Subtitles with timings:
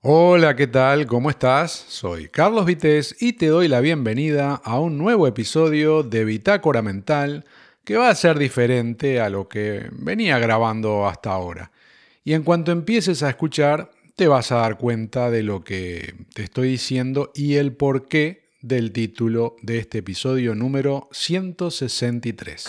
[0.00, 1.06] Hola, ¿qué tal?
[1.06, 1.72] ¿Cómo estás?
[1.72, 7.44] Soy Carlos Vitéz y te doy la bienvenida a un nuevo episodio de Bitácora Mental
[7.82, 11.72] que va a ser diferente a lo que venía grabando hasta ahora.
[12.22, 16.44] Y en cuanto empieces a escuchar, te vas a dar cuenta de lo que te
[16.44, 22.68] estoy diciendo y el porqué del título de este episodio número 163.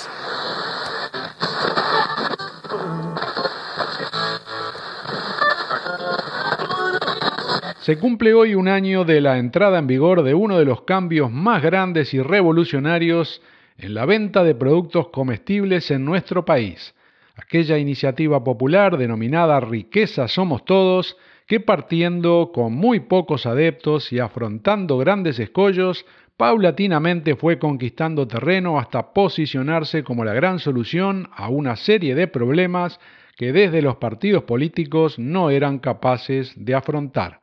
[7.79, 11.31] Se cumple hoy un año de la entrada en vigor de uno de los cambios
[11.31, 13.41] más grandes y revolucionarios
[13.77, 16.93] en la venta de productos comestibles en nuestro país,
[17.37, 21.15] aquella iniciativa popular denominada Riqueza Somos Todos,
[21.47, 29.13] que partiendo con muy pocos adeptos y afrontando grandes escollos, paulatinamente fue conquistando terreno hasta
[29.13, 32.99] posicionarse como la gran solución a una serie de problemas
[33.37, 37.39] que desde los partidos políticos no eran capaces de afrontar.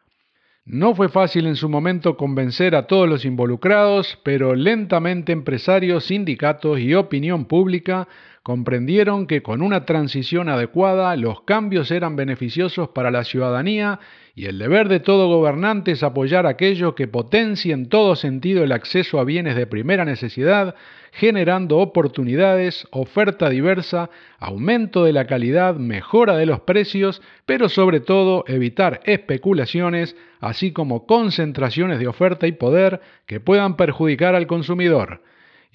[0.66, 6.80] No fue fácil en su momento convencer a todos los involucrados, pero lentamente empresarios, sindicatos
[6.80, 8.08] y opinión pública
[8.42, 14.00] comprendieron que con una transición adecuada los cambios eran beneficiosos para la ciudadanía
[14.38, 18.72] y el deber de todo gobernante es apoyar aquello que potencie en todo sentido el
[18.72, 20.74] acceso a bienes de primera necesidad,
[21.10, 28.44] generando oportunidades, oferta diversa, aumento de la calidad, mejora de los precios, pero sobre todo
[28.46, 35.22] evitar especulaciones, así como concentraciones de oferta y poder que puedan perjudicar al consumidor.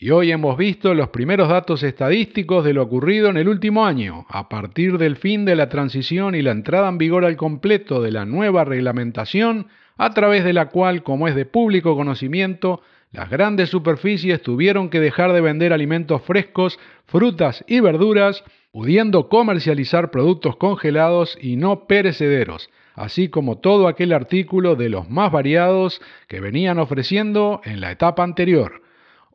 [0.03, 4.25] Y hoy hemos visto los primeros datos estadísticos de lo ocurrido en el último año,
[4.30, 8.09] a partir del fin de la transición y la entrada en vigor al completo de
[8.09, 13.69] la nueva reglamentación, a través de la cual, como es de público conocimiento, las grandes
[13.69, 21.38] superficies tuvieron que dejar de vender alimentos frescos, frutas y verduras, pudiendo comercializar productos congelados
[21.39, 27.61] y no perecederos, así como todo aquel artículo de los más variados que venían ofreciendo
[27.66, 28.81] en la etapa anterior.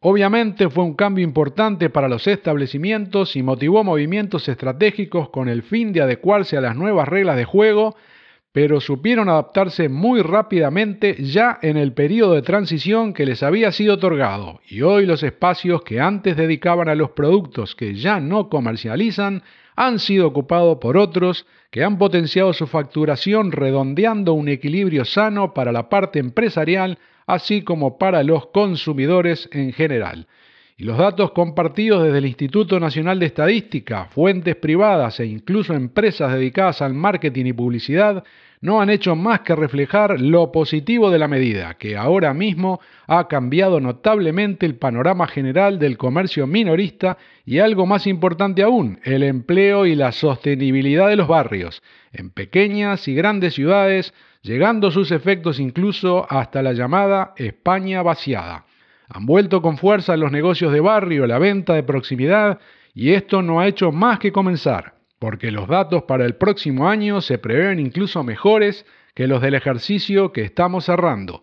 [0.00, 5.92] Obviamente fue un cambio importante para los establecimientos y motivó movimientos estratégicos con el fin
[5.92, 7.96] de adecuarse a las nuevas reglas de juego
[8.56, 13.96] pero supieron adaptarse muy rápidamente ya en el periodo de transición que les había sido
[13.96, 19.42] otorgado, y hoy los espacios que antes dedicaban a los productos que ya no comercializan
[19.76, 25.70] han sido ocupados por otros que han potenciado su facturación redondeando un equilibrio sano para
[25.70, 30.26] la parte empresarial así como para los consumidores en general.
[30.78, 36.32] Y los datos compartidos desde el Instituto Nacional de Estadística, fuentes privadas e incluso empresas
[36.32, 38.24] dedicadas al marketing y publicidad
[38.60, 43.28] no han hecho más que reflejar lo positivo de la medida, que ahora mismo ha
[43.28, 49.86] cambiado notablemente el panorama general del comercio minorista y algo más importante aún, el empleo
[49.86, 51.82] y la sostenibilidad de los barrios,
[52.12, 54.12] en pequeñas y grandes ciudades,
[54.46, 58.64] llegando sus efectos incluso hasta la llamada España vaciada.
[59.08, 62.60] Han vuelto con fuerza los negocios de barrio, la venta de proximidad,
[62.94, 67.20] y esto no ha hecho más que comenzar, porque los datos para el próximo año
[67.20, 71.42] se prevén incluso mejores que los del ejercicio que estamos cerrando.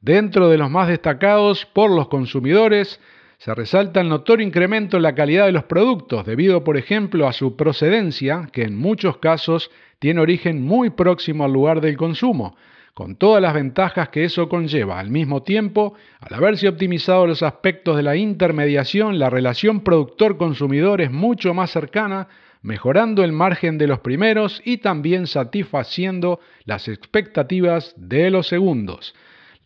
[0.00, 3.00] Dentro de los más destacados por los consumidores,
[3.38, 7.32] se resalta el notorio incremento en la calidad de los productos, debido, por ejemplo, a
[7.32, 12.56] su procedencia, que en muchos casos tiene origen muy próximo al lugar del consumo,
[12.94, 14.98] con todas las ventajas que eso conlleva.
[14.98, 21.12] Al mismo tiempo, al haberse optimizado los aspectos de la intermediación, la relación productor-consumidor es
[21.12, 22.28] mucho más cercana,
[22.62, 29.14] mejorando el margen de los primeros y también satisfaciendo las expectativas de los segundos.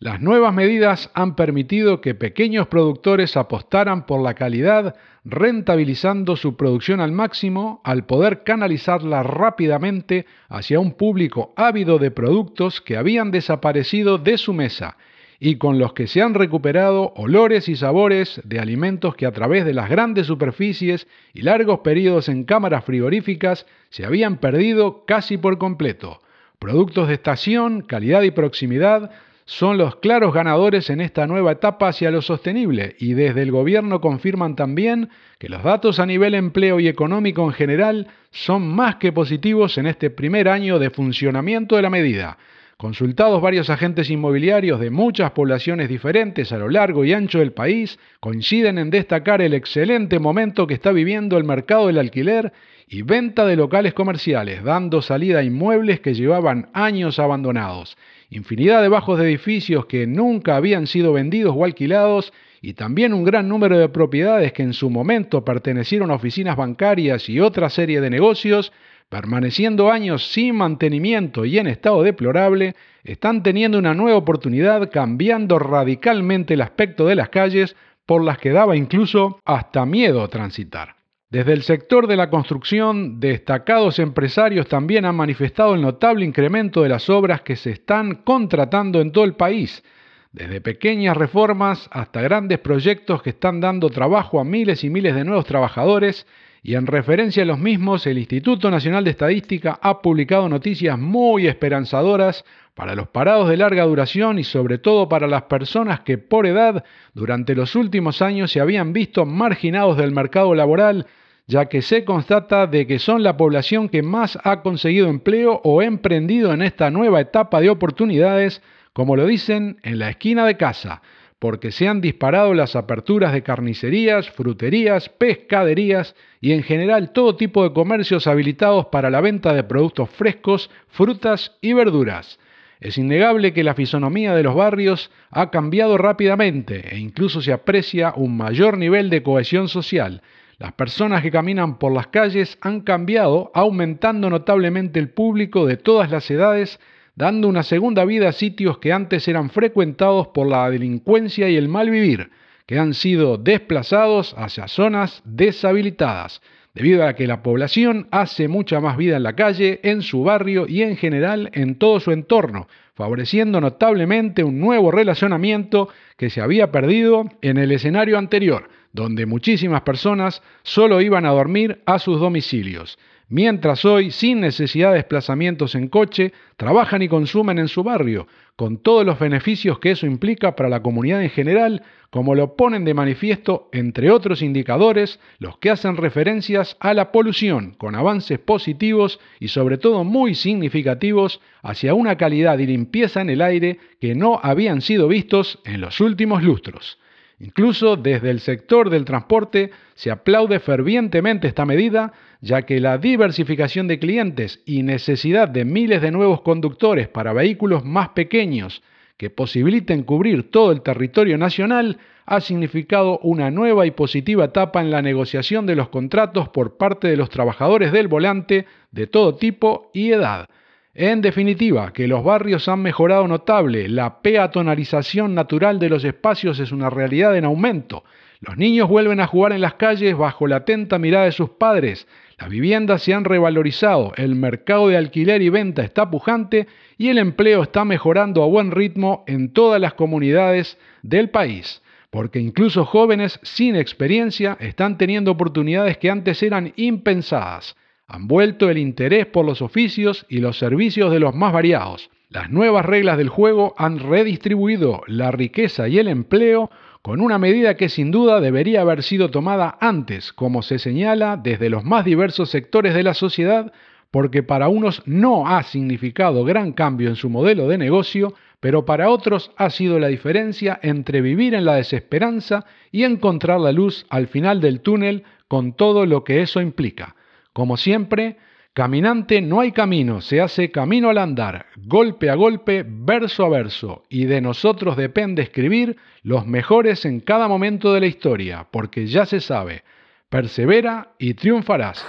[0.04, 7.00] Las nuevas medidas han permitido que pequeños productores apostaran por la calidad, rentabilizando su producción
[7.00, 14.18] al máximo al poder canalizarla rápidamente hacia un público ávido de productos que habían desaparecido
[14.18, 14.98] de su mesa
[15.40, 19.64] y con los que se han recuperado olores y sabores de alimentos que a través
[19.64, 25.56] de las grandes superficies y largos periodos en cámaras frigoríficas se habían perdido casi por
[25.56, 26.20] completo.
[26.58, 29.10] Productos de estación, calidad y proximidad
[29.46, 34.00] son los claros ganadores en esta nueva etapa hacia lo sostenible y desde el gobierno
[34.00, 39.12] confirman también que los datos a nivel empleo y económico en general son más que
[39.12, 42.38] positivos en este primer año de funcionamiento de la medida.
[42.76, 48.00] Consultados varios agentes inmobiliarios de muchas poblaciones diferentes a lo largo y ancho del país,
[48.18, 52.52] coinciden en destacar el excelente momento que está viviendo el mercado del alquiler
[52.88, 57.96] y venta de locales comerciales, dando salida a inmuebles que llevaban años abandonados.
[58.30, 63.24] Infinidad de bajos de edificios que nunca habían sido vendidos o alquilados y también un
[63.24, 68.00] gran número de propiedades que en su momento pertenecieron a oficinas bancarias y otra serie
[68.00, 68.72] de negocios,
[69.14, 72.74] permaneciendo años sin mantenimiento y en estado deplorable,
[73.04, 77.76] están teniendo una nueva oportunidad cambiando radicalmente el aspecto de las calles
[78.06, 80.96] por las que daba incluso hasta miedo transitar.
[81.30, 86.88] Desde el sector de la construcción, destacados empresarios también han manifestado el notable incremento de
[86.88, 89.84] las obras que se están contratando en todo el país,
[90.32, 95.22] desde pequeñas reformas hasta grandes proyectos que están dando trabajo a miles y miles de
[95.22, 96.26] nuevos trabajadores
[96.66, 101.46] y en referencia a los mismos, el Instituto Nacional de Estadística ha publicado noticias muy
[101.46, 106.46] esperanzadoras para los parados de larga duración y sobre todo para las personas que por
[106.46, 106.82] edad
[107.12, 111.04] durante los últimos años se habían visto marginados del mercado laboral,
[111.46, 115.82] ya que se constata de que son la población que más ha conseguido empleo o
[115.82, 118.62] emprendido en esta nueva etapa de oportunidades
[118.94, 121.02] como lo dicen en la esquina de casa,
[121.38, 127.62] porque se han disparado las aperturas de carnicerías, fruterías, pescaderías y en general todo tipo
[127.62, 132.38] de comercios habilitados para la venta de productos frescos, frutas y verduras.
[132.80, 138.12] Es innegable que la fisonomía de los barrios ha cambiado rápidamente e incluso se aprecia
[138.16, 140.22] un mayor nivel de cohesión social.
[140.58, 146.10] Las personas que caminan por las calles han cambiado, aumentando notablemente el público de todas
[146.10, 146.78] las edades
[147.16, 151.68] dando una segunda vida a sitios que antes eran frecuentados por la delincuencia y el
[151.68, 152.30] mal vivir,
[152.66, 156.42] que han sido desplazados hacia zonas deshabilitadas,
[156.74, 160.66] debido a que la población hace mucha más vida en la calle, en su barrio
[160.68, 166.72] y en general en todo su entorno, favoreciendo notablemente un nuevo relacionamiento que se había
[166.72, 172.98] perdido en el escenario anterior, donde muchísimas personas solo iban a dormir a sus domicilios
[173.28, 178.26] mientras hoy, sin necesidad de desplazamientos en coche, trabajan y consumen en su barrio,
[178.56, 182.84] con todos los beneficios que eso implica para la comunidad en general, como lo ponen
[182.84, 189.18] de manifiesto, entre otros indicadores, los que hacen referencias a la polución, con avances positivos
[189.40, 194.38] y sobre todo muy significativos hacia una calidad y limpieza en el aire que no
[194.42, 196.98] habían sido vistos en los últimos lustros.
[197.40, 203.88] Incluso desde el sector del transporte se aplaude fervientemente esta medida, ya que la diversificación
[203.88, 208.82] de clientes y necesidad de miles de nuevos conductores para vehículos más pequeños
[209.16, 214.90] que posibiliten cubrir todo el territorio nacional ha significado una nueva y positiva etapa en
[214.90, 219.90] la negociación de los contratos por parte de los trabajadores del volante de todo tipo
[219.92, 220.48] y edad.
[220.96, 226.70] En definitiva, que los barrios han mejorado notable, la peatonalización natural de los espacios es
[226.70, 228.04] una realidad en aumento.
[228.38, 232.06] Los niños vuelven a jugar en las calles bajo la atenta mirada de sus padres.
[232.38, 237.18] Las viviendas se han revalorizado, el mercado de alquiler y venta está pujante y el
[237.18, 241.82] empleo está mejorando a buen ritmo en todas las comunidades del país.
[242.10, 247.74] Porque incluso jóvenes sin experiencia están teniendo oportunidades que antes eran impensadas
[248.06, 252.10] han vuelto el interés por los oficios y los servicios de los más variados.
[252.28, 256.70] Las nuevas reglas del juego han redistribuido la riqueza y el empleo
[257.00, 261.70] con una medida que sin duda debería haber sido tomada antes, como se señala desde
[261.70, 263.72] los más diversos sectores de la sociedad,
[264.10, 269.10] porque para unos no ha significado gran cambio en su modelo de negocio, pero para
[269.10, 274.26] otros ha sido la diferencia entre vivir en la desesperanza y encontrar la luz al
[274.26, 277.14] final del túnel con todo lo que eso implica.
[277.54, 278.36] Como siempre,
[278.72, 284.02] caminante no hay camino, se hace camino al andar, golpe a golpe, verso a verso,
[284.08, 289.24] y de nosotros depende escribir los mejores en cada momento de la historia, porque ya
[289.24, 289.84] se sabe,
[290.28, 292.04] persevera y triunfarás.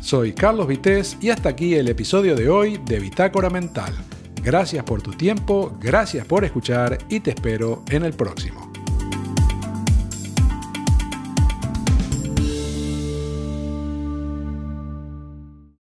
[0.00, 3.94] Soy Carlos Vitéz y hasta aquí el episodio de hoy de Bitácora Mental.
[4.42, 8.73] Gracias por tu tiempo, gracias por escuchar y te espero en el próximo.